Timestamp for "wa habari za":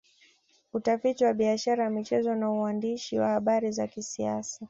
3.19-3.87